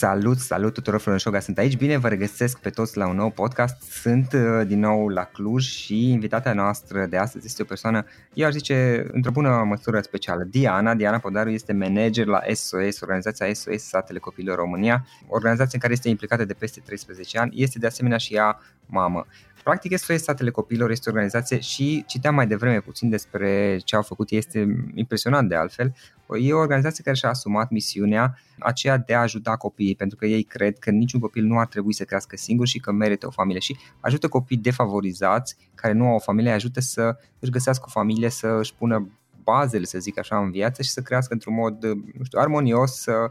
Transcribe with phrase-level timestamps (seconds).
[0.00, 1.76] Salut, salut tuturor, Florin Șoga sunt aici.
[1.76, 3.82] Bine vă regăsesc pe toți la un nou podcast.
[3.82, 8.04] Sunt uh, din nou la Cluj și invitata noastră de astăzi este o persoană,
[8.34, 10.44] eu aș zice, într-o bună măsură specială.
[10.44, 15.92] Diana, Diana Podaru este manager la SOS, organizația SOS Satele Copilor România, organizație în care
[15.92, 17.62] este implicată de peste 13 ani.
[17.62, 19.26] Este de asemenea și ea mamă.
[19.62, 24.02] Practic, SOS Statele Copilor este o organizație și citeam mai devreme puțin despre ce au
[24.02, 25.94] făcut, este impresionant de altfel.
[26.36, 30.42] E o organizație care și-a asumat misiunea aceea de a ajuta copiii, pentru că ei
[30.42, 33.60] cred că niciun copil nu ar trebui să crească singur și că merită o familie.
[33.60, 38.28] Și ajută copii defavorizați care nu au o familie, ajută să își găsească o familie,
[38.28, 39.10] să își pună
[39.42, 43.30] bazele, să zic așa, în viață și să crească într-un mod, nu știu, armonios, să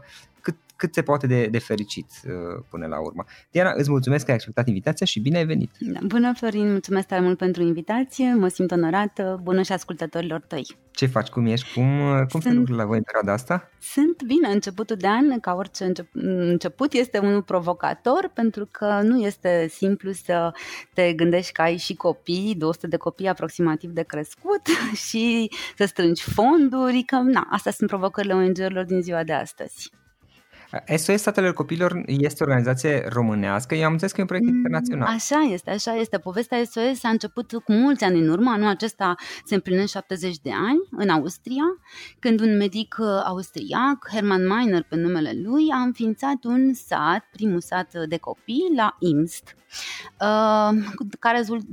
[0.80, 3.24] cât se poate de, de fericit uh, până la urmă.
[3.50, 5.70] Diana, îți mulțumesc că ai acceptat invitația și bine ai venit!
[5.78, 10.66] Da, bună, Florin, mulțumesc tare mult pentru invitație, mă simt onorată, bună și ascultătorilor tăi!
[10.90, 13.70] Ce faci, cum ești, cum, uh, cum sunt, lucrurile la voi în perioada asta?
[13.80, 19.68] Sunt bine, începutul de an, ca orice început, este unul provocator, pentru că nu este
[19.68, 20.52] simplu să
[20.94, 24.62] te gândești că ai și copii, 200 de copii aproximativ de crescut
[25.08, 29.90] și să strângi fonduri, că na, astea sunt provocările ONG-urilor din ziua de astăzi.
[30.96, 34.56] SOS Statele Copilor este o organizație românească, eu am înțeles că e un proiect mm,
[34.56, 35.08] internațional.
[35.14, 36.18] Așa este, așa este.
[36.18, 39.14] Povestea SOS a început cu mulți ani în urmă, anul acesta
[39.44, 41.64] se împlinesc 70 de ani în Austria,
[42.18, 47.60] când un medic uh, austriac, Hermann Meiner pe numele lui, a înființat un sat, primul
[47.60, 49.59] sat de copii la Imst, Uh,
[51.18, 51.66] ca rezult,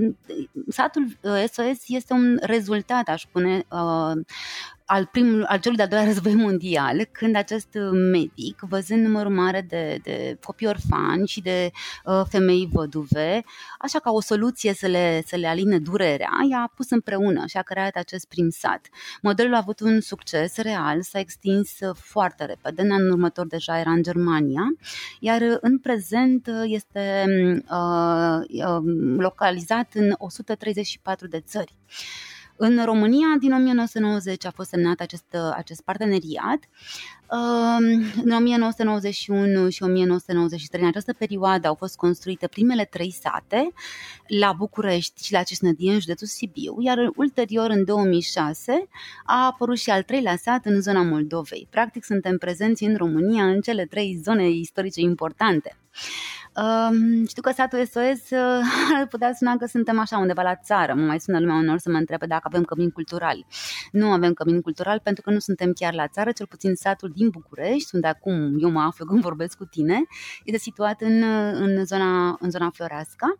[0.67, 1.17] satul
[1.51, 4.23] SOS uh, este un rezultat, aș spune, uh,
[4.85, 7.67] al, primul, al celui de-al doilea război mondial, când acest
[8.11, 11.71] medic, văzând numărul mare de, de copii orfani și de
[12.05, 13.43] uh, femei văduve,
[13.79, 17.61] așa ca o soluție să le, să le aline durerea, i-a pus împreună și a
[17.61, 18.87] creat acest prim sat.
[19.21, 23.91] Modelul a avut un succes real, s-a extins foarte repede, în anul următor deja era
[23.91, 24.63] în Germania,
[25.19, 27.23] iar în prezent este
[27.69, 27.86] uh, Uh,
[29.17, 31.75] localizat în 134 de țări.
[32.59, 36.59] În România, din 1990 a fost semnat acest, acest parteneriat.
[38.23, 43.71] În 1991 și 1993, în această perioadă, au fost construite primele trei sate
[44.27, 48.87] la București și la Cisnădie, în județul Sibiu, iar ulterior, în 2006,
[49.25, 51.67] a apărut și al treilea sat în zona Moldovei.
[51.69, 55.77] Practic, suntem prezenți în România în cele trei zone istorice importante.
[56.63, 58.61] Um, știu că satul SOS uh,
[58.99, 60.93] ar putea suna că suntem așa undeva la țară.
[60.93, 63.45] Mă mai sună lumea unor să mă întrebe dacă avem cămin cultural.
[63.91, 67.29] Nu avem cămin cultural pentru că nu suntem chiar la țară, cel puțin satul din
[67.29, 70.01] București, unde acum eu mă aflu când vorbesc cu tine,
[70.43, 71.23] este situat în,
[71.53, 73.35] în, zona, în zona Floreasca.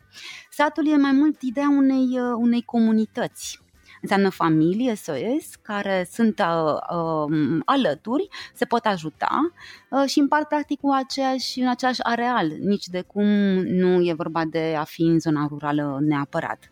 [0.50, 3.66] Satul e mai mult ideea unei, uh, unei comunități
[4.02, 9.52] înseamnă familie SOS care sunt uh, uh, alături, se pot ajuta
[9.90, 13.26] uh, și împart practic cu aceeași, în același areal, nici de cum
[13.64, 16.72] nu e vorba de a fi în zona rurală neapărat.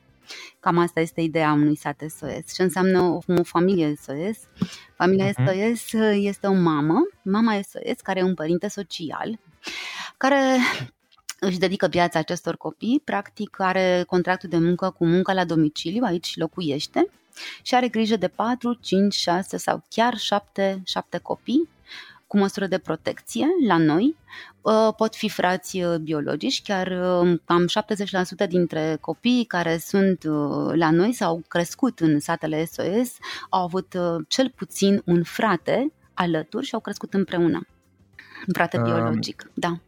[0.59, 2.53] Cam asta este ideea unui sat SOS.
[2.53, 4.67] Ce înseamnă o, o familie SOS?
[4.95, 5.55] Familia uh-huh.
[5.55, 5.75] Mhm.
[5.75, 9.39] SOS este o mamă, mama SOS, care e un părinte social,
[10.17, 10.57] care
[11.45, 16.37] își dedică viața acestor copii, practic are contractul de muncă cu muncă la domiciliu, aici
[16.37, 17.09] locuiește
[17.61, 21.69] și are grijă de 4, 5, 6 sau chiar 7, 7 copii
[22.27, 24.15] cu măsură de protecție la noi.
[24.61, 27.67] Uh, pot fi frați uh, biologici, chiar uh, cam
[28.45, 30.23] 70% dintre copiii care sunt
[30.73, 33.17] la noi sau au crescut în satele SOS
[33.49, 33.95] au avut
[34.27, 37.67] cel puțin un frate alături și au crescut împreună.
[38.47, 39.79] Un frate um, biologic, da.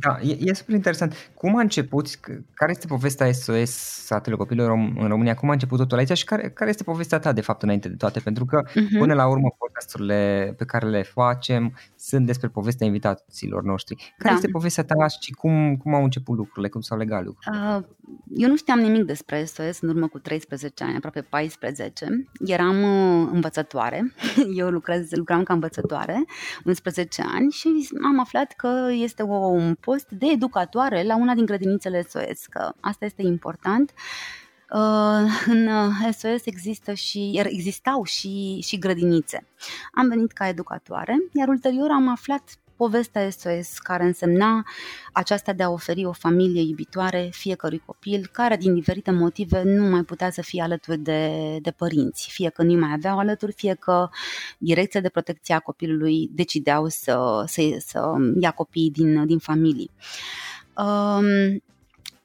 [0.00, 1.30] Da, e, e super interesant.
[1.34, 2.08] Cum a început,
[2.54, 3.70] care este povestea SOS
[4.04, 7.32] Satele Copilor în România, cum a început totul aici și care, care este povestea ta
[7.32, 8.20] de fapt înainte de toate?
[8.20, 8.98] Pentru că uh-huh.
[8.98, 11.76] până la urmă podcasturile pe care le facem
[12.06, 14.14] sunt despre povestea invitaților noștri.
[14.18, 14.34] Care da.
[14.34, 17.76] este povestea ta și cum, cum au început lucrurile, cum s-au legat lucrurile?
[17.76, 17.84] Uh,
[18.34, 22.28] eu nu știam nimic despre SOS în urmă cu 13 ani, aproape 14.
[22.46, 24.14] Eram uh, învățătoare,
[24.60, 26.24] eu lucrez, lucram ca învățătoare,
[26.64, 31.44] 11 ani și am aflat că este o, un post de educatoare la una din
[31.44, 33.92] grădinițele SOS, că asta este important.
[33.94, 34.43] Uh,
[35.46, 35.68] în
[36.12, 39.46] SOS există și, er, existau și, și grădinițe.
[39.92, 44.64] Am venit ca educatoare, iar ulterior am aflat povestea SOS care însemna
[45.12, 50.02] aceasta de a oferi o familie iubitoare fiecărui copil care din diferite motive nu mai
[50.02, 54.08] putea să fie alături de, de părinți, fie că nu mai aveau alături, fie că
[54.58, 59.90] direcția de protecție a copilului decideau să, să, să ia copiii din, din familii.
[60.76, 61.62] Um,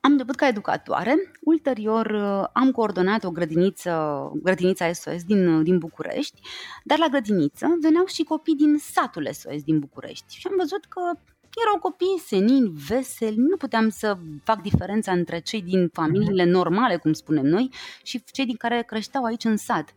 [0.01, 6.41] am început ca educatoare, ulterior uh, am coordonat o grădiniță, grădinița SOS din, din București,
[6.83, 11.01] dar la grădiniță veneau și copii din satul SOS din București și am văzut că
[11.65, 17.13] erau copii senini, veseli, nu puteam să fac diferența între cei din familiile normale, cum
[17.13, 17.69] spunem noi,
[18.03, 19.93] și cei din care creșteau aici în sat.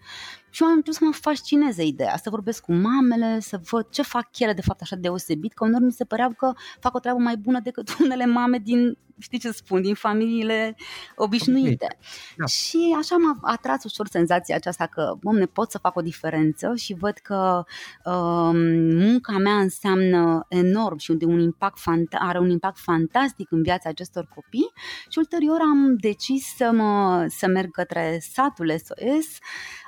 [0.51, 4.03] Și eu am început să mă fascineze ideea, să vorbesc cu mamele, să văd ce
[4.03, 7.19] fac ele de fapt așa deosebit, că unor mi se păreau că fac o treabă
[7.19, 10.77] mai bună decât unele mame din, știi ce spun, din familiile
[11.17, 11.99] obișnuite.
[12.37, 12.47] Da.
[12.47, 16.95] Și așa m-a atras ușor senzația aceasta că, ne pot să fac o diferență și
[16.95, 17.65] văd că
[18.05, 18.57] um,
[18.95, 23.89] munca mea înseamnă enorm și de un impact fanta- are un impact fantastic în viața
[23.89, 24.73] acestor copii
[25.09, 29.39] și ulterior am decis să, mă, să merg către satul SOS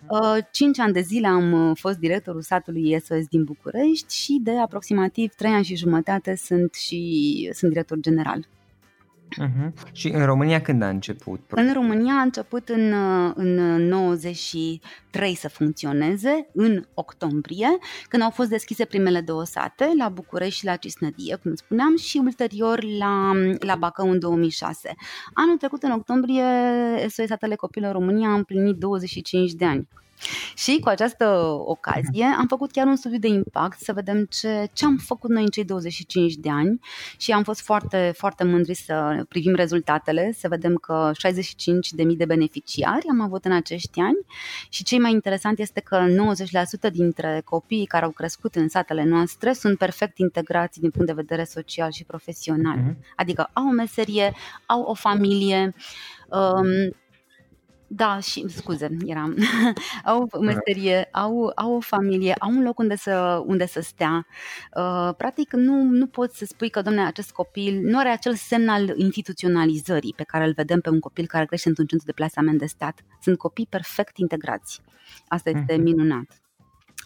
[0.08, 4.58] Uh, cinci ani de zile am uh, fost directorul satului SOS din București și de
[4.58, 8.46] aproximativ trei ani și jumătate sunt și sunt director general.
[9.42, 9.92] Uh-huh.
[9.92, 11.40] Și în România când a început?
[11.48, 12.92] În România a început în,
[13.34, 13.54] în
[13.86, 17.68] 93 să funcționeze, în octombrie,
[18.08, 22.20] când au fost deschise primele două sate, la București și la Cisnădie, cum spuneam, și
[22.24, 24.94] ulterior la, la Bacău în 2006.
[25.32, 26.44] Anul trecut, în octombrie,
[27.08, 29.88] SOS Satele Copilor România a împlinit 25 de ani.
[30.54, 31.24] Și cu această
[31.64, 35.42] ocazie am făcut chiar un studiu de impact să vedem ce, ce am făcut noi
[35.42, 36.80] în cei 25 de ani
[37.16, 43.08] și am fost foarte, foarte mândri să privim rezultatele, să vedem că 65.000 de beneficiari
[43.10, 44.18] am avut în acești ani
[44.68, 46.06] și cei mai interesant este că
[46.88, 51.12] 90% dintre copiii care au crescut în satele noastre sunt perfect integrați din punct de
[51.12, 52.78] vedere social și profesional.
[52.78, 53.14] Mm-hmm.
[53.16, 54.34] Adică au o meserie,
[54.66, 55.74] au o familie,
[56.28, 56.94] um,
[57.86, 59.36] da, și scuze, eram.
[60.04, 64.26] au meserie, au, au o familie, au un loc unde să, unde să stea.
[64.76, 68.68] Uh, practic, nu, nu poți să spui că, domne, acest copil nu are acel semn
[68.68, 72.58] al instituționalizării pe care îl vedem pe un copil care crește într-un centru de plasament
[72.58, 73.04] de stat.
[73.20, 74.80] Sunt copii perfect integrați.
[75.28, 75.82] Asta este mm-hmm.
[75.82, 76.42] minunat.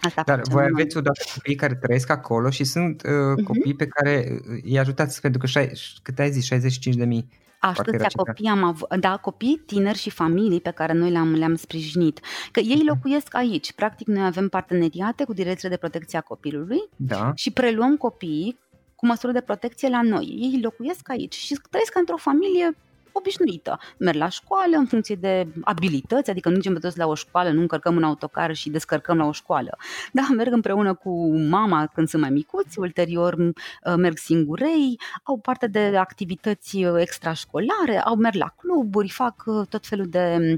[0.00, 3.44] Asta Dar voi aveți odată copii care trăiesc acolo și sunt uh, uh-huh.
[3.44, 5.62] copii pe care îi ajutați, pentru că,
[6.02, 7.28] cât ai zis, 65 de mii
[7.60, 12.20] Atâția copii am avut, da, copii, tineri și familii pe care noi le-am, le-am sprijinit.
[12.50, 12.86] Că ei mhm.
[12.86, 13.72] locuiesc aici.
[13.72, 17.32] Practic, noi avem parteneriate cu direcțiile de protecție a copilului da.
[17.34, 18.58] și preluăm copiii
[18.94, 20.24] cu măsură de protecție la noi.
[20.24, 22.76] Ei locuiesc aici și trăiesc într-o familie
[23.12, 23.78] obișnuită.
[23.98, 27.50] Merg la școală în funcție de abilități, adică nu mergem pe toți la o școală,
[27.50, 29.76] nu încărcăm un autocar și descărcăm la o școală.
[30.12, 35.66] Da, merg împreună cu mama când sunt mai micuți, ulterior uh, merg singurei, au parte
[35.66, 40.56] de activități uh, extrașcolare, au merg la cluburi, fac uh, tot felul de,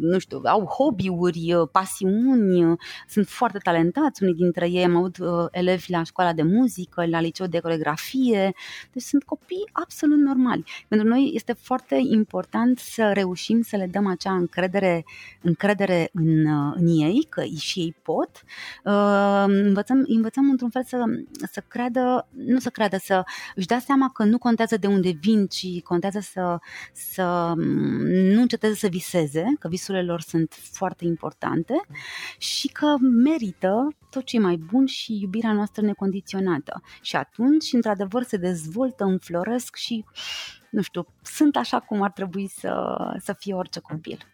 [0.00, 2.76] nu știu, au hobby-uri, pasiuni,
[3.08, 5.16] sunt foarte talentați, unii dintre ei am avut
[5.50, 8.54] elevi la școala de muzică, la liceu de coregrafie,
[8.92, 10.64] deci sunt copii absolut normali.
[10.88, 15.04] Pentru noi este foarte important să reușim să le dăm acea încredere,
[15.40, 18.30] încredere în, în ei, că și ei pot.
[18.84, 20.96] Uh, învățăm, învățăm într-un fel să,
[21.52, 25.46] să creadă, nu să creadă, să își dea seama că nu contează de unde vin,
[25.46, 26.58] ci contează să,
[26.92, 27.52] să
[28.32, 31.74] nu înceteze să viseze, că visurile lor sunt foarte importante
[32.38, 36.82] și că merită tot ce e mai bun și iubirea noastră necondiționată.
[37.00, 40.04] Și atunci, într-adevăr, se dezvoltă, înfloresc și
[40.72, 44.31] nu știu, sunt așa cum ar trebui să, să fie orice copil.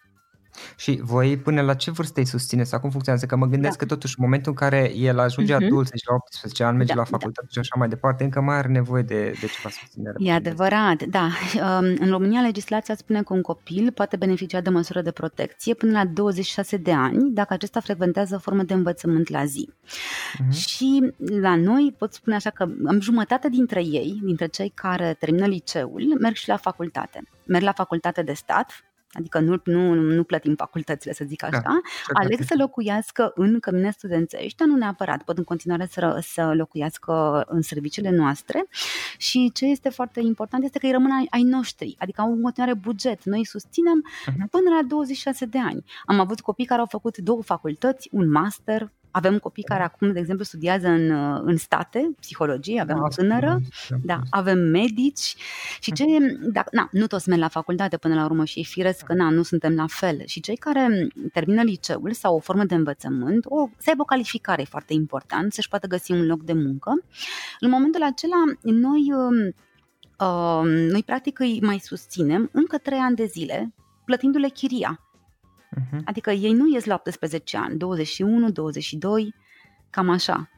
[0.77, 3.27] Și voi până la ce vârstă îi susține sau cum funcționează?
[3.27, 3.79] Că mă gândesc da.
[3.79, 5.65] că totuși în momentul în care el ajunge uh-huh.
[5.65, 7.17] adult, deci la 18 ani, merge da, la da.
[7.17, 7.53] facultate da.
[7.53, 10.17] și așa mai departe, încă mai are nevoie de, de ceva susținere.
[10.19, 11.29] E adevărat, da.
[11.55, 15.93] Um, în România legislația spune că un copil poate beneficia de măsură de protecție până
[15.93, 19.73] la 26 de ani dacă acesta frecventează o formă de învățământ la zi.
[19.73, 20.57] Uh-huh.
[20.57, 25.47] Și la noi pot spune așa că am jumătate dintre ei, dintre cei care termină
[25.47, 27.23] liceul, merg și la facultate.
[27.45, 31.81] Merg la facultate de stat, adică nu, nu, nu plătim facultățile, să zic așa, da,
[32.13, 37.63] aleg să locuiască în cămine studențești, nu neapărat, pot în continuare să, să locuiască în
[37.63, 38.67] serviciile noastre
[39.19, 42.43] și ce este foarte important este că îi rămân ai, ai noștri, adică au în
[42.43, 43.25] continuare buget.
[43.25, 44.51] Noi susținem uh-huh.
[44.51, 45.85] până la 26 de ani.
[46.07, 50.19] Am avut copii care au făcut două facultăți, un master, avem copii care acum, de
[50.19, 51.11] exemplu, studiază în,
[51.45, 53.61] în state, psihologie, avem o tânără,
[54.03, 55.35] da, avem medici
[55.81, 56.05] și ce,
[56.53, 59.31] da, na, nu toți merg la facultate până la urmă și e firesc că na,
[59.31, 60.23] nu suntem la fel.
[60.27, 64.63] Și cei care termină liceul sau o formă de învățământ, o, să aibă o calificare
[64.63, 66.91] e foarte important, să-și poată găsi un loc de muncă.
[67.61, 69.13] În momentul acela, noi
[70.21, 75.08] Uh, noi practic îi mai susținem încă trei ani de zile, plătindu-le chiria.
[75.79, 76.01] Uh-huh.
[76.05, 79.35] Adică ei nu ies la 18 ani, 21, 22,
[79.91, 80.51] cam așa.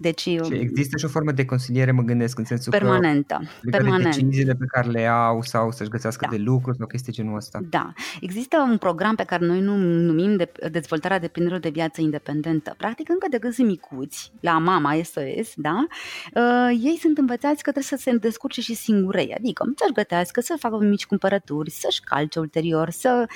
[0.00, 4.02] Deci, și există și o formă de consiliere, mă gândesc, în sensul permanentă, că permanent.
[4.02, 6.36] de deciziile pe care le au sau să-și găsească da.
[6.36, 7.60] de lucruri sau chestii genul ăsta.
[7.70, 7.92] Da.
[8.20, 12.74] Există un program pe care noi nu numim de dezvoltarea deprinderilor de viață independentă.
[12.76, 15.86] Practic, încă de găsi micuți, la mama SOS, da?
[16.34, 20.56] Uh, ei sunt învățați că trebuie să se descurce și singurei, adică să-și gătească, să
[20.58, 23.26] facă mici cumpărături, să-și calce ulterior, să...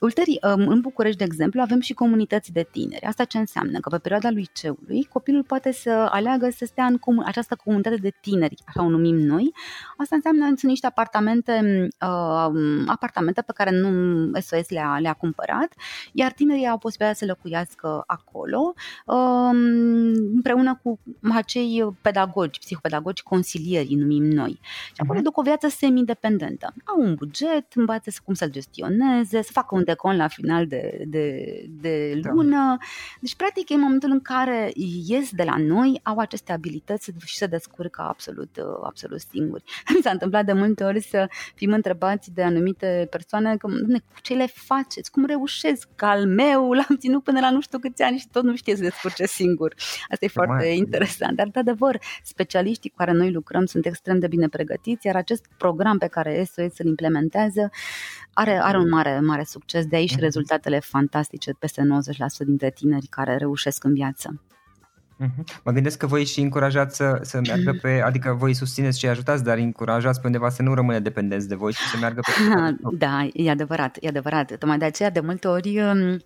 [0.00, 3.04] Ulteri, um, în București, de exemplu, avem și comunități de tineri.
[3.04, 3.78] Asta ce înseamnă?
[3.78, 7.96] Că pe perioada lui liceului, copilul poate să aleagă să stea în comun- această comunitate
[7.96, 9.52] de tineri, așa o numim noi.
[9.96, 13.90] Asta înseamnă sunt niște apartamente, uh, apartamente pe care nu
[14.40, 15.74] SOS le-a, le-a cumpărat,
[16.12, 18.74] iar tinerii au posibilitatea să locuiască acolo
[19.06, 19.50] uh,
[20.34, 20.98] împreună cu
[21.34, 24.60] acei pedagogi, psihopedagogi, consilieri, numim noi.
[24.86, 25.22] Și acolo uh-huh.
[25.22, 26.74] duc o viață semi-independentă.
[26.84, 31.64] Au un buget, învață cum să-l gestioneze, să facă un decon la final de, de,
[31.80, 32.30] de da.
[32.32, 32.56] lună.
[32.56, 32.76] Da.
[33.20, 34.70] Deci, practic, e momentul în care
[35.06, 39.64] ies de la noi, au aceste abilități și se descurcă absolut, uh, absolut singuri.
[39.94, 43.68] Mi s-a întâmplat de multe ori să fim întrebați de anumite persoane că,
[44.22, 48.02] ce le faceți, cum reușesc, că al meu l-am ținut până la nu știu câți
[48.02, 49.74] ani și tot nu știe să descurce singur.
[50.08, 50.76] Asta e foarte mai.
[50.76, 51.36] interesant.
[51.36, 55.46] Dar, de adevăr, specialiștii cu care noi lucrăm sunt extrem de bine pregătiți, iar acest
[55.56, 57.70] program pe care SOS îl implementează
[58.32, 59.86] are, are un mare, mare succes.
[59.86, 60.20] De aici mm-hmm.
[60.20, 64.40] rezultatele fantastice, peste 90% dintre tineri care reușesc în viață.
[65.20, 65.44] Mhm.
[65.64, 69.44] Mă gândesc că voi și încurajați să, să meargă pe, adică voi susțineți și ajutați,
[69.44, 72.32] dar încurajați pe undeva să nu rămână dependenți de voi și să meargă pe...
[72.98, 74.56] Da, e adevărat, e adevărat.
[74.58, 76.20] Tocmai de aceea, de multe ori, uh,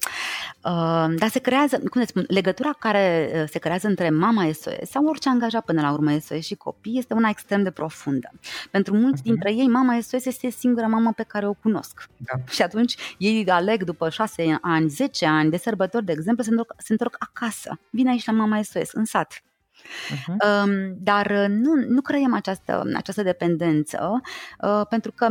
[1.16, 5.06] dar se creează, cum să spun, legătura care uh, se creează între mama SOS sau
[5.06, 8.30] orice angajat până la urmă SOS și copii este una extrem de profundă.
[8.70, 9.24] Pentru mulți uh-huh.
[9.24, 12.08] dintre ei, mama SOS este singura mamă pe care o cunosc.
[12.16, 12.34] Da.
[12.50, 16.74] Și atunci ei aleg după șase ani, zece ani de sărbători, de exemplu, se întorc,
[16.78, 17.78] se întorc acasă.
[17.90, 19.42] Vine aici la mama SOS succes în sat.
[19.84, 20.94] Uh-huh.
[21.02, 24.20] Dar uh, nu, nu creăm această, această dependență,
[24.60, 25.28] uh, pentru că,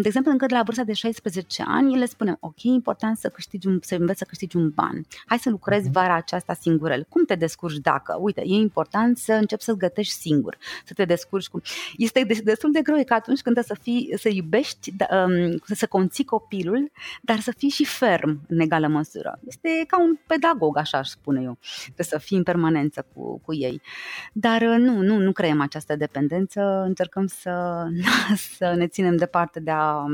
[0.00, 3.28] de exemplu, încă de la vârsta de 16 ani, le spunem, ok, e important să
[3.28, 5.06] câștigi un, să înveți să câștigi un ban.
[5.26, 5.92] Hai să lucrezi uh-huh.
[5.92, 7.06] vara aceasta singurel.
[7.08, 8.16] Cum te descurci dacă?
[8.20, 11.60] Uite, e important să începi să-ți gătești singur, să te descurci cu...
[11.96, 16.24] Este destul de greu că atunci când să fii, să iubești, da, um, să conții
[16.24, 16.90] copilul,
[17.22, 19.38] dar să fii și ferm în egală măsură.
[19.46, 21.58] Este ca un pedagog, așa aș spune eu.
[21.82, 23.82] Trebuie să fii în permanență cu, cu ei.
[24.32, 27.84] Dar uh, nu, nu, nu creăm această dependență, încercăm să,
[28.56, 29.94] să ne ținem departe de a...
[29.94, 30.12] Um,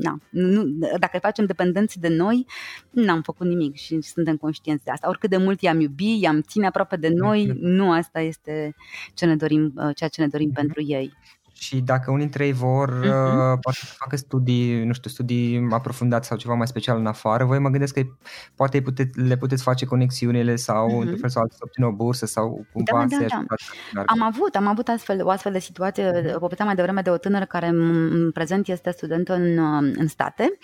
[0.00, 0.64] na, nu,
[0.98, 2.46] dacă facem dependenți de noi,
[2.90, 5.08] n-am făcut nimic și suntem conștienți de asta.
[5.08, 8.74] Oricât de mult i-am iubi, i-am ține aproape de noi, nu asta este
[9.14, 10.54] ce ne dorim, uh, ceea ce ne dorim mm-hmm.
[10.54, 11.12] pentru ei
[11.60, 13.60] și dacă unii dintre ei vor uh-huh.
[13.60, 17.58] poate să facă studii, nu știu, studii aprofundate sau ceva mai special în afară, voi
[17.58, 18.00] mă gândesc că
[18.54, 21.00] poate puteți, le puteți face conexiunile sau uh-huh.
[21.00, 23.54] într-un fel sau altul să obțină o bursă sau cumva da, da, da,
[23.92, 24.02] da.
[24.06, 26.38] Am avut, am avut astfel, o astfel de situație, uh-huh.
[26.38, 29.58] povesteam mai devreme de o tânără care în prezent este studentă în,
[29.96, 30.58] în state.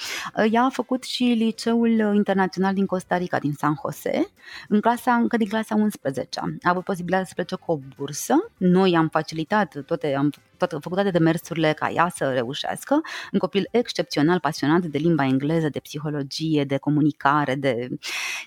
[0.50, 4.30] Ea a făcut și liceul internațional din Costa Rica, din San Jose,
[4.68, 8.34] în clasa, încă din clasa 11 A avut posibilitatea să plece cu o bursă.
[8.56, 13.00] Noi am facilitat, toate, am toate, făcut toate demersurile ca ea să reușească.
[13.32, 17.88] Un copil excepțional, pasionat de limba engleză, de psihologie, de comunicare, de...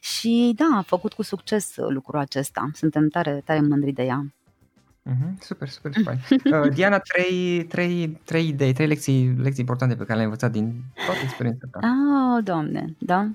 [0.02, 2.70] și da, a făcut cu succes lucrul acesta.
[2.74, 4.34] Suntem tare, tare mândri de ea.
[5.10, 6.18] Mm-hmm, super, super, super.
[6.64, 10.84] Uh, Diana, trei, trei, trei idei, trei lecții, lecții importante pe care le-ai învățat din
[11.06, 11.80] toată experiența ta.
[11.82, 13.28] Ah, doamne, da.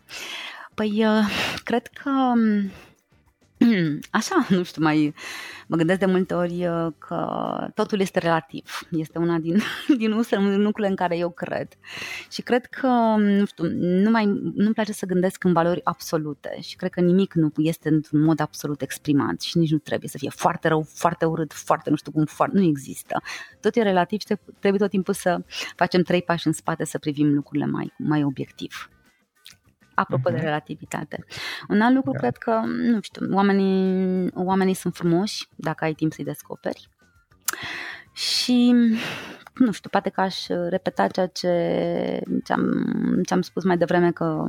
[0.75, 1.27] Păi, uh,
[1.65, 2.71] cred că um,
[4.11, 5.15] Așa, nu știu, mai
[5.67, 7.27] mă gândesc de multe ori uh, că
[7.75, 8.81] totul este relativ.
[8.91, 9.61] Este una din,
[9.99, 10.15] din
[10.57, 11.69] lucrurile în care eu cred.
[12.31, 12.87] Și cred că,
[13.19, 17.35] nu știu, nu mai, nu-mi place să gândesc în valori absolute și cred că nimic
[17.35, 21.25] nu este într-un mod absolut exprimat și nici nu trebuie să fie foarte rău, foarte
[21.25, 23.23] urât, foarte nu știu cum, foarte, nu există.
[23.61, 25.41] Tot e relativ și trebuie tot timpul să
[25.77, 28.89] facem trei pași în spate să privim lucrurile mai, mai obiectiv
[29.95, 30.33] apropo uh-huh.
[30.33, 30.45] de mhm.
[30.45, 31.25] relativitate.
[31.69, 32.19] Un alt lucru, da.
[32.19, 36.89] cred că, nu știu, oamenii, oamenii sunt frumoși dacă ai timp să-i descoperi.
[38.13, 38.75] Și,
[39.55, 41.51] nu știu, poate că aș repeta ceea ce
[42.43, 42.87] ți-am,
[43.25, 44.45] ți-am spus mai devreme că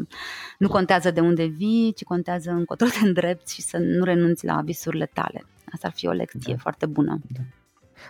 [0.58, 4.62] nu contează de unde vii, ci contează încotro te îndrepți și să nu renunți la
[4.64, 5.46] visurile tale.
[5.74, 6.60] Asta ar fi o lecție da.
[6.60, 7.20] foarte bună.
[7.28, 7.42] Da.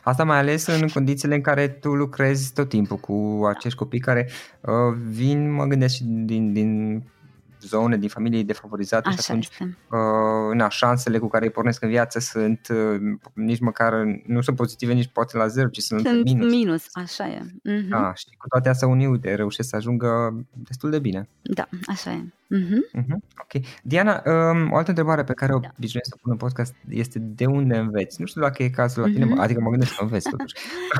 [0.03, 4.29] Asta mai ales în condițiile în care tu lucrezi tot timpul cu acești copii care
[4.61, 7.01] uh, vin, mă gândesc, din, din
[7.65, 11.89] zone, din familii defavorizate Așa și atunci uh, na, șansele cu care îi pornesc în
[11.89, 13.93] viață sunt uh, nici măcar
[14.25, 16.51] nu sunt pozitive nici poate la zero, ci sunt, sunt minus.
[16.51, 16.87] minus.
[16.93, 17.39] Așa e.
[17.39, 17.89] Uh-huh.
[17.89, 21.29] Da, și cu toate astea unii, uite, reușesc să ajungă destul de bine.
[21.41, 22.23] Da, așa e.
[22.51, 23.01] Uh-huh.
[23.01, 23.17] Uh-huh.
[23.41, 23.63] Ok.
[23.83, 25.67] Diana, um, o altă întrebare pe care o da.
[25.77, 28.19] obișnuiesc să pun în podcast este de unde înveți?
[28.19, 29.39] Nu știu dacă e cazul la tine, uh-huh.
[29.39, 30.53] adică mă gândesc să înveți totuși.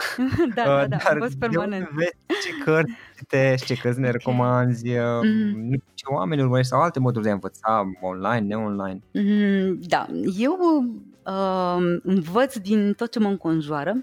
[0.56, 0.98] da, da, uh, da,
[1.38, 4.18] Dar de unde înveți ce cărți citești, ce cărți ne okay.
[4.18, 5.94] recomanzi, uh-huh.
[5.94, 9.00] ce oameni urmărești sau alte moduri de a învăța, online, ne-online?
[9.00, 9.88] Uh-huh.
[9.88, 10.58] Da, eu
[11.26, 13.94] uh, învăț din tot ce mă înconjoară,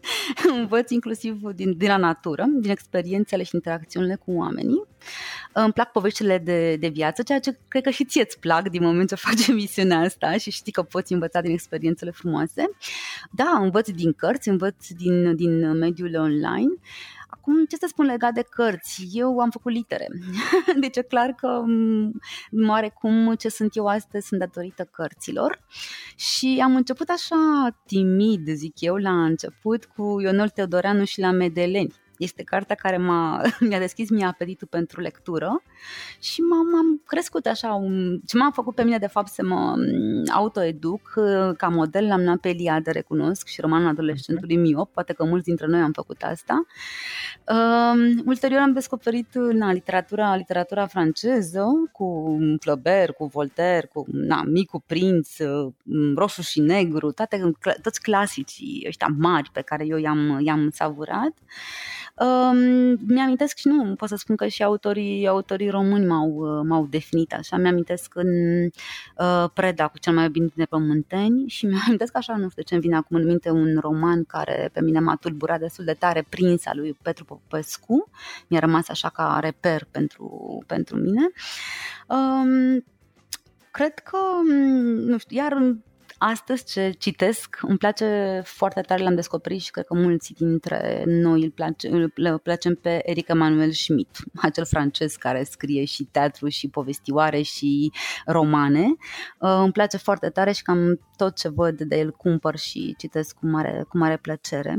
[0.58, 4.82] învăț inclusiv din, din la natură, din experiențele și interacțiunile cu oamenii.
[5.62, 8.82] Îmi plac poveștile de, de viață, ceea ce cred că și ție îți plac din
[8.82, 12.64] moment ce faci emisiunea asta și știi că poți învăța din experiențele frumoase.
[13.30, 16.72] Da, învăț din cărți, învăț din, din mediul online.
[16.72, 19.08] Uh, Acum, ce să spun legat de cărți?
[19.12, 20.08] Eu am făcut litere.
[20.80, 21.62] deci e clar că
[22.94, 25.60] cum ce sunt eu astăzi sunt datorită cărților.
[26.16, 31.94] Și am început așa timid, zic eu, la început cu Ionel Teodoreanu și la Medeleni.
[32.18, 35.62] Este cartea care m-a, mi-a deschis mie apetitul pentru lectură
[36.20, 37.74] și m-am, am crescut așa.
[37.74, 39.74] Un, ce m-a făcut pe mine, de fapt, să mă
[40.32, 41.12] autoeduc
[41.56, 45.66] ca model, l-am luat pe Eliade, recunosc, și romanul adolescentului miop, poate că mulți dintre
[45.66, 46.66] noi am făcut asta.
[47.48, 54.82] Uh, ulterior am descoperit na, literatura, literatura franceză cu Flaubert, cu Voltaire, cu na, Micu
[54.86, 55.36] Prinț,
[56.14, 57.50] Roșu și Negru, toate,
[57.82, 61.32] toți clasicii ăștia mari pe care eu i-am, i-am savurat.
[62.20, 62.58] Um,
[63.06, 67.56] mi-amintesc și nu, pot să spun că și autorii, autorii români m-au, m-au definit așa.
[67.56, 68.28] Mi-amintesc în
[69.16, 72.82] uh, Preda cu cel mai bine de pământeni și mi-amintesc așa, nu știu ce îmi
[72.82, 76.70] vine acum în minte, un roman care pe mine m-a tulburat destul de tare, Prința
[76.74, 78.10] lui Petru Popescu.
[78.46, 81.28] Mi-a rămas așa ca reper pentru, pentru mine.
[82.06, 82.84] Um,
[83.70, 84.18] cred că,
[85.06, 85.76] nu știu, iar
[86.18, 91.42] Astăzi ce citesc, îmi place foarte tare, l-am descoperit și cred că mulți dintre noi
[91.42, 94.16] îl place, îl placem pe Eric Emanuel Schmidt,
[94.48, 97.92] acel francez care scrie și teatru și povestioare și
[98.26, 98.84] romane.
[99.38, 103.34] Uh, îmi place foarte tare și cam tot ce văd de el cumpăr și citesc
[103.34, 104.76] cu mare, cu mare plăcere.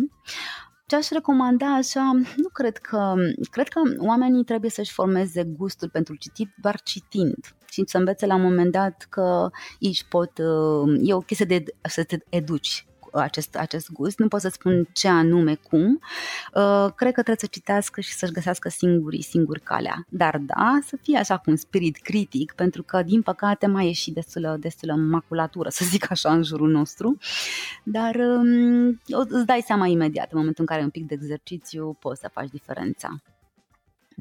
[0.90, 3.14] Ce aș recomanda așa, nu cred că,
[3.52, 7.56] cred că oamenii trebuie să-și formeze gustul pentru citit doar citind.
[7.70, 9.50] Și să învețe la un moment dat că
[9.80, 14.42] ei pot, uh, e o chestie de să te educi acest, acest gust, nu pot
[14.42, 16.02] să spun ce anume cum.
[16.54, 20.06] Uh, cred că trebuie să citească și să-și găsească singurii, singur calea.
[20.10, 23.92] Dar da, să fie așa cu un spirit critic, pentru că, din păcate, mai e
[23.92, 27.18] și destulă, destulă maculatură, să zic așa, în jurul nostru.
[27.84, 32.20] Dar um, îți dai seama imediat, în momentul în care un pic de exercițiu poți
[32.20, 33.22] să faci diferența.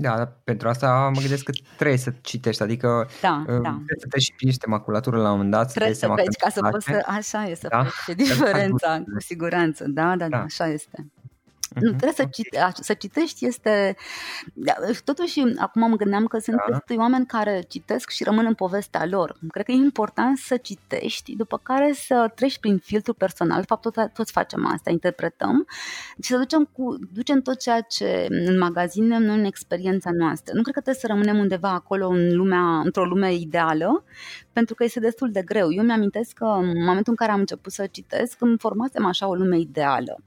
[0.00, 3.70] Da, dar pentru asta mă gândesc că trebuie să citești, adică da, uh, da.
[3.86, 5.72] trebuie să te și niște maculatură la un moment dat.
[5.72, 7.84] Trebuie să, să vezi ca să poți să, așa e, să da?
[7.84, 11.06] faci diferența, cu siguranță, da, da, da, da, așa este.
[11.68, 11.80] Uh-huh.
[11.80, 13.96] Nu, trebuie să, cite, să citești este...
[14.52, 14.72] Da,
[15.04, 16.94] totuși, acum mă gândeam că sunt da.
[16.96, 19.38] oameni care citesc și rămân în povestea lor.
[19.48, 23.60] Cred că e important să citești, după care să treci prin filtru personal.
[23.60, 25.66] De fapt, tot, toți facem asta, interpretăm
[26.22, 30.54] și să ducem, cu, ducem tot ceea ce în magazine, noi în experiența noastră.
[30.54, 34.04] Nu cred că trebuie să rămânem undeva acolo în lumea, într-o lume ideală,
[34.52, 35.72] pentru că este destul de greu.
[35.72, 39.34] Eu mi-amintesc că în momentul în care am început să citesc, îmi formasem așa o
[39.34, 40.20] lume ideală.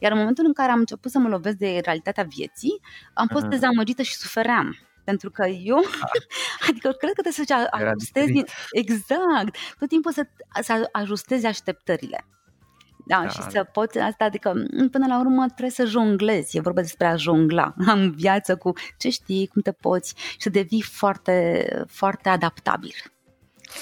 [0.00, 2.80] Iar în momentul în care am început să mă lovesc de realitatea vieții,
[3.14, 3.48] am fost uh-huh.
[3.48, 6.20] dezamăgită și sufeream pentru că eu, ah.
[6.68, 10.22] adică cred că trebuie să ajustezi, exact, tot timpul să,
[10.60, 12.24] să ajustezi așteptările.
[13.06, 14.52] Da, da, și să poți asta, adică
[14.90, 19.08] până la urmă trebuie să jonglezi, e vorba despre a jongla în viață cu ce
[19.08, 22.94] știi, cum te poți și să devii foarte, foarte adaptabil.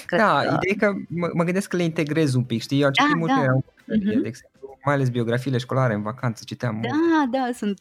[0.07, 0.43] Cred da, că...
[0.43, 2.81] ideea e că mă, mă gândesc că le integrez un pic, știi?
[2.81, 3.53] Eu am citit da, multe, da.
[3.95, 4.23] uh-huh.
[4.23, 4.56] de exemplu,
[4.87, 7.31] mai ales biografiile școlare în vacanță, citeam Da, mult.
[7.31, 7.81] da, sunt...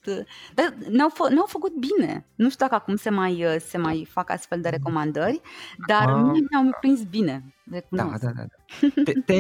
[0.54, 2.26] Dar n-au, fă, n-au făcut bine.
[2.36, 5.42] Nu știu dacă acum se mai, se mai fac astfel de recomandări,
[5.88, 7.44] dar ah, mie mi-au prins bine.
[7.72, 8.10] Recunosc.
[8.10, 8.44] Da, da, da.
[8.44, 9.02] da.
[9.04, 9.40] Te, te,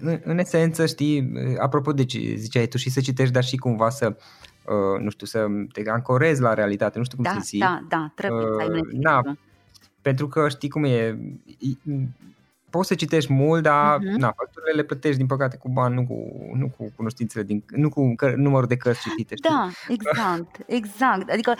[0.00, 3.90] în, în esență, știi, apropo de ce ziceai tu și să citești, dar și cumva
[3.90, 4.16] să
[4.68, 7.60] Uh, nu știu, să te ancorezi la realitate, nu știu cum da, să zic.
[7.60, 9.36] Da, da, trebuie uh, să ai uh, na,
[10.02, 11.18] pentru că știi cum e,
[12.70, 14.16] poți să citești mult, dar uh-huh.
[14.16, 16.14] na, facturile le plătești din păcate cu bani, nu cu,
[16.56, 19.34] nu cu cunoștințele, din, nu cu că, numărul de cărți citite.
[19.36, 19.50] Știi?
[19.50, 21.30] Da, exact, exact.
[21.30, 21.54] Adică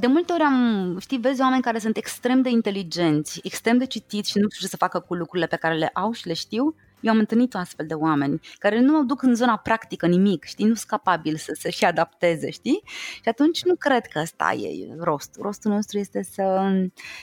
[0.00, 4.30] de multe ori am, știi, vezi oameni care sunt extrem de inteligenți, extrem de citiți
[4.30, 6.74] și nu știu ce să facă cu lucrurile pe care le au și le știu
[7.04, 10.74] eu am întâlnit astfel de oameni care nu duc în zona practică nimic, știi, nu
[10.74, 12.82] sunt capabili să se adapteze, știi?
[13.14, 15.42] Și atunci nu cred că ăsta e rostul.
[15.42, 16.72] Rostul nostru este să,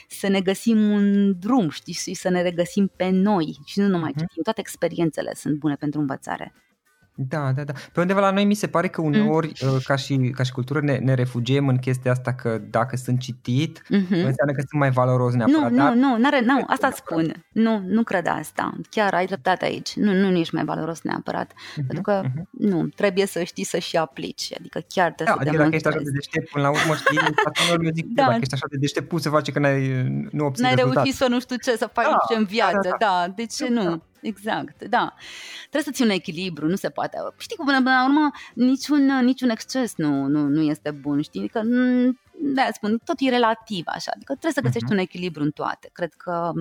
[0.08, 4.10] să ne găsim un drum, știi, și să ne regăsim pe noi și nu numai
[4.10, 4.18] uh-huh.
[4.18, 4.42] citim.
[4.42, 6.54] Toate experiențele sunt bune pentru învățare.
[7.14, 7.72] Da, da, da.
[7.92, 9.06] Pe undeva la noi mi se pare că mm.
[9.06, 9.78] uneori, mm.
[9.84, 13.82] ca, și, ca și cultură, ne, ne refugiem în chestia asta că dacă sunt citit,
[13.82, 14.08] mm-hmm.
[14.08, 15.70] înseamnă că sunt mai valoros neapărat.
[15.70, 15.92] Nu, dar...
[15.92, 17.44] nu, nu, n-are, nu, asta spun.
[17.52, 18.72] Nu, nu cred asta.
[18.90, 19.94] Chiar ai dreptate aici.
[19.94, 21.52] Nu, nu ești mai valoros neapărat.
[21.52, 21.86] Mm-hmm.
[21.86, 22.42] Pentru că, mm-hmm.
[22.50, 24.52] nu, trebuie să știi să și aplici.
[24.58, 27.18] Adică chiar trebuie da, să adică dacă ești așa de deștept, până la urmă, știi,
[27.44, 28.24] atunci eu zic, da.
[28.24, 31.02] dacă ești așa de deștept, poți să faci că n-ai, nu obții N-ai rezultat.
[31.02, 32.88] reușit să nu știu ce, să faci da, ce în viață.
[32.88, 33.32] Da, da, da.
[33.36, 33.82] de ce da.
[33.82, 34.02] nu?
[34.22, 35.14] Exact, da.
[35.60, 37.18] Trebuie să ții un echilibru, nu se poate.
[37.38, 41.48] Știi că până, până la urmă niciun, niciun exces nu, nu, nu este bun, știi?
[41.48, 41.62] Că
[42.54, 44.92] da, spun, tot e relativ așa, adică trebuie să găsești uh-huh.
[44.92, 45.90] un echilibru în toate.
[45.92, 46.52] Cred că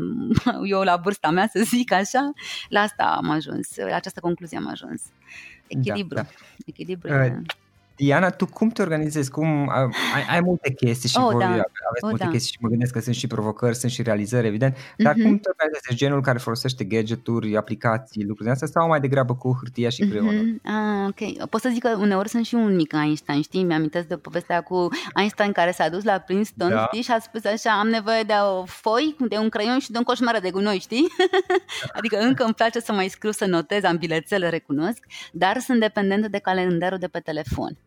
[0.64, 2.32] eu la vârsta mea, să zic așa,
[2.70, 5.02] la asta am ajuns, la această concluzie am ajuns.
[5.68, 6.16] Echilibru.
[6.16, 6.30] Da, da.
[6.66, 7.14] Echilibru.
[7.14, 7.42] Uh,
[8.04, 9.32] Iana, tu cum te organizezi?
[9.32, 9.70] Cum,
[10.16, 11.48] ai, ai multe chestii și oh, voi da.
[11.48, 11.66] aveți
[12.02, 12.30] oh, multe da.
[12.30, 15.24] chestii și mă gândesc că sunt și provocări, sunt și realizări, evident, dar mm-hmm.
[15.24, 15.86] cum te organizezi?
[15.90, 20.02] Ești genul care folosește gadgeturi, aplicații, lucruri de astea sau mai degrabă cu hârtia și
[20.08, 20.34] creionul?
[20.34, 20.62] Mm-hmm.
[20.64, 21.50] Ah, ok.
[21.50, 23.64] Pot să zic că uneori sunt și un mic Einstein, știi?
[23.64, 26.88] Mi-amintesc de povestea cu Einstein care s-a dus la Princeton, da.
[26.88, 27.02] știi?
[27.02, 30.04] Și a spus așa, am nevoie de o foi, de un creion și de un
[30.04, 31.08] coșmar de gunoi, știi?
[31.98, 36.28] adică încă îmi place să mai scriu, să notez, am bilețele, recunosc, dar sunt dependentă
[36.28, 37.78] de calendarul de pe telefon.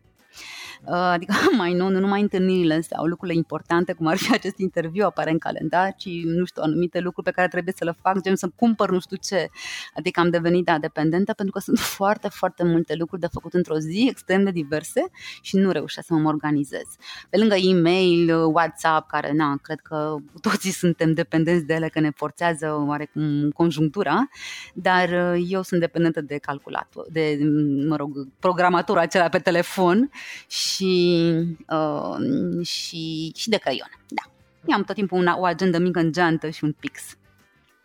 [0.87, 5.05] Uh, adică mai nou, nu numai întâlnirile sau lucrurile importante, cum ar fi acest interviu
[5.05, 8.35] apare în calendar, ci, nu știu, anumite lucruri pe care trebuie să le fac, gen
[8.35, 9.49] să cumpăr nu știu ce.
[9.95, 13.77] Adică am devenit da, dependentă pentru că sunt foarte, foarte multe lucruri de făcut într-o
[13.77, 15.05] zi, extrem de diverse
[15.41, 16.85] și nu reușesc să mă organizez.
[17.29, 22.09] Pe lângă e-mail, WhatsApp, care, na, cred că toții suntem dependenți de ele, că ne
[22.15, 24.29] forțează oarecum conjunctura,
[24.73, 27.39] dar uh, eu sunt dependentă de calculator, de,
[27.87, 30.09] mă rog, programatorul acela pe telefon
[30.47, 31.21] și și,
[31.69, 33.89] uh, și, și de creion.
[34.07, 34.31] Da.
[34.65, 37.17] Eu am tot timpul una, o agendă mică în geantă și un pix.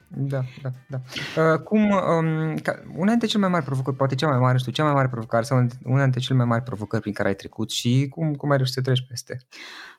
[0.08, 1.00] Da, da, da.
[1.42, 4.72] Uh, cum, um, ca, una dintre cele mai mari provocări, poate cea mai mare, știu,
[4.72, 7.70] cea mai mare provocare sau una dintre cele mai mari provocări prin care ai trecut
[7.70, 9.38] și cum, cum ai reușit să treci peste?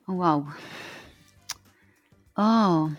[0.06, 0.48] Wow.
[2.34, 2.90] Oh.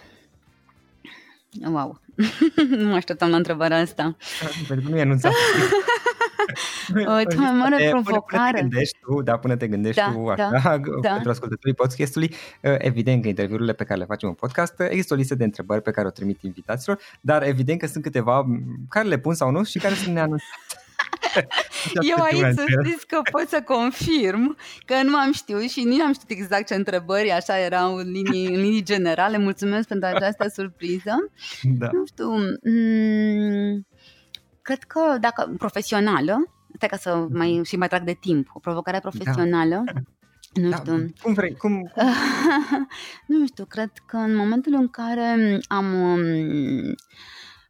[1.61, 2.01] Wow.
[2.79, 4.17] nu mă așteptam la întrebarea asta.
[4.69, 5.33] Pentru că nu e anunțat.
[6.95, 8.51] O cea mai mare provocare.
[8.51, 10.59] Până te gândești tu, da, până te gândești da, tu, așa, da,
[11.03, 11.11] da.
[11.13, 15.15] pentru ascultătorii podcastului, uh, evident că interviurile pe care le facem în podcast, uh, există
[15.15, 18.47] o listă de întrebări pe care o trimit invitaților, dar evident că sunt câteva
[18.89, 20.51] care le pun sau nu și care sunt neanunțate.
[22.11, 26.13] Eu aici să știți că pot să confirm că nu am știut și nici am
[26.13, 29.39] știut exact ce întrebări, așa erau în linii, în linii generale.
[29.39, 31.15] Mulțumesc pentru această surpriză.
[31.63, 31.89] Da.
[31.93, 32.59] Nu știu, m-
[34.63, 39.01] cred că dacă profesională, stai ca să mai, și mai trag de timp, o provocare
[39.01, 39.93] profesională, da.
[40.53, 41.13] Nu da, știu.
[41.23, 41.57] Cum vrei?
[41.63, 41.93] Cum...
[43.27, 46.21] nu știu, cred că în momentul în care am, um,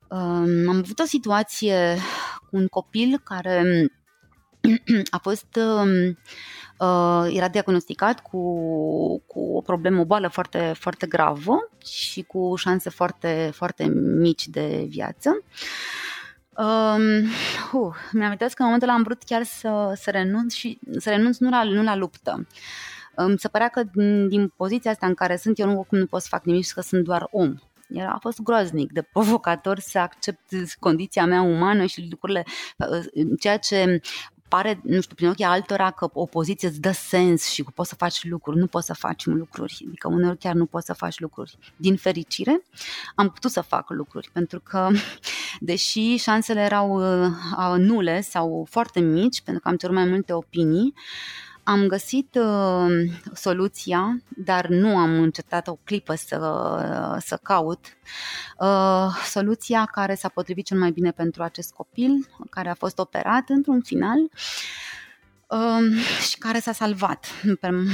[0.09, 1.97] um, am avut o situație
[2.51, 3.87] cu un copil care
[5.11, 6.19] a fost um,
[6.79, 8.39] uh, era diagnosticat cu,
[9.27, 13.85] cu o problemă, o boală foarte, foarte gravă și cu șanse foarte, foarte
[14.19, 15.43] mici de viață.
[16.57, 17.23] Um,
[17.73, 21.39] uh, mi-am că în momentul ăla am vrut chiar să, să renunț și să renunț
[21.39, 22.47] nu la, nu la luptă.
[23.17, 26.21] Um, se părea că din, din poziția asta în care sunt eu nu, nu pot
[26.21, 27.55] să fac nimic și că sunt doar om.
[27.89, 30.41] Era, a fost groaznic, de provocator să accept
[30.79, 32.45] condiția mea umană și lucrurile,
[32.77, 34.01] uh, ceea ce
[34.55, 37.95] pare, nu știu, prin ochii altora că opoziție îți dă sens și că poți să
[37.95, 41.59] faci lucruri, nu poți să faci lucruri, adică uneori chiar nu poți să faci lucruri.
[41.77, 42.63] Din fericire,
[43.15, 44.89] am putut să fac lucruri, pentru că
[45.71, 46.99] deși șansele erau
[47.77, 50.95] nule sau foarte mici, pentru că am cerut mai multe opinii,
[51.65, 56.39] am găsit uh, soluția, dar nu am încetat o clipă să,
[57.21, 57.85] să caut.
[58.59, 63.49] Uh, soluția care s-a potrivit cel mai bine pentru acest copil, care a fost operat
[63.49, 64.19] într-un final.
[65.53, 65.93] Uh, Um,
[66.29, 67.27] și care s-a salvat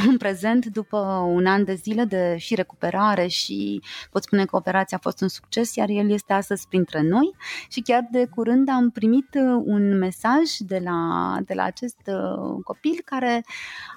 [0.08, 4.96] în prezent după un an de zile de și recuperare și pot spune că operația
[4.96, 7.34] a fost un succes, iar el este astăzi printre noi.
[7.68, 12.62] Și chiar de curând am primit uh, un mesaj de la, de la acest uh,
[12.64, 13.44] copil care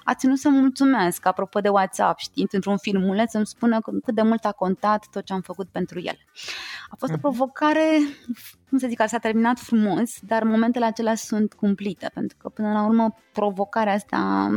[0.04, 4.44] a ținut să mulțumesc, apropo de WhatsApp, știind într-un filmuleț să-mi spună cât de mult
[4.44, 6.18] a contat tot ce am făcut pentru el.
[6.90, 7.20] A fost o mhm.
[7.20, 7.86] provocare
[8.72, 12.84] cum să zic, s-a terminat frumos, dar momentele acelea sunt cumplite, pentru că până la
[12.84, 14.50] urmă provocarea asta,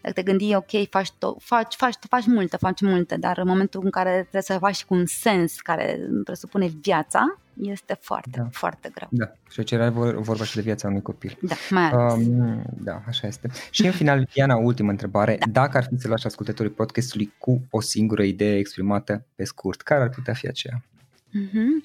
[0.00, 3.80] dacă te gândi, ok, faci, to- faci, faci, faci multe, faci multe, dar în momentul
[3.84, 8.48] în care trebuie să faci cu un sens care presupune viața, este foarte, da.
[8.50, 9.08] foarte greu.
[9.10, 11.38] Da, și aici era vorba și de viața unui copil.
[11.40, 12.26] Da, mai ales.
[12.26, 13.50] Um, da, așa este.
[13.70, 15.36] Și în final, Diana, ultimă întrebare.
[15.38, 15.46] Da.
[15.50, 20.02] Dacă ar fi să lași ascultătorii podcastului cu o singură idee exprimată pe scurt, care
[20.02, 20.82] ar putea fi aceea?
[21.28, 21.82] Uh-huh.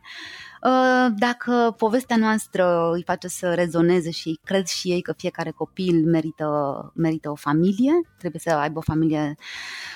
[0.64, 6.06] Uh, dacă povestea noastră îi face să rezoneze și cred și ei că fiecare copil
[6.06, 9.36] merită, merită o familie, trebuie să aibă o familie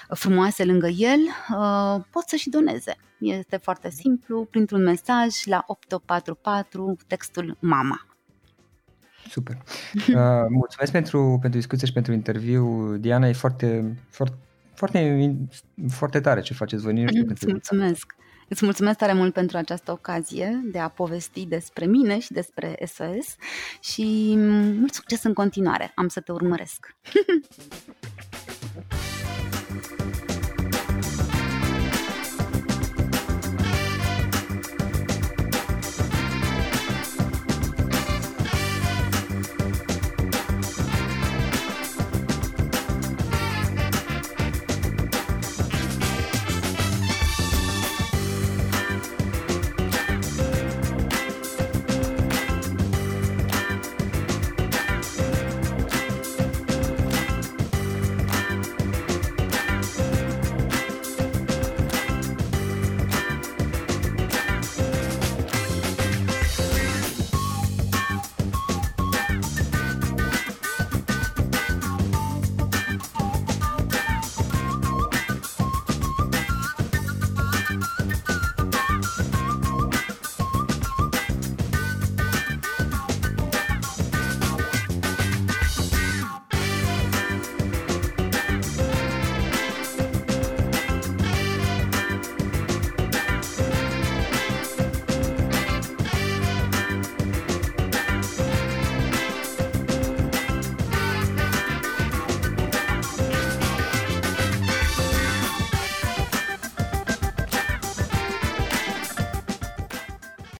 [0.09, 2.95] frumoasă lângă el, uh, pot să și doneze.
[3.19, 8.16] Este foarte simplu, printr-un mesaj la 844, textul MAMA.
[9.29, 9.57] Super.
[9.95, 12.95] Uh, mulțumesc pentru, pentru discuție și pentru interviu.
[12.97, 14.35] Diana, e foarte, foarte,
[14.73, 15.35] foarte,
[15.89, 16.93] foarte tare ce faceți voi.
[16.93, 18.15] Nu știu mulțumesc.
[18.49, 23.35] Îți mulțumesc tare mult pentru această ocazie de a povesti despre mine și despre SOS
[23.81, 24.33] și
[24.77, 25.91] mult succes în continuare.
[25.95, 26.95] Am să te urmăresc.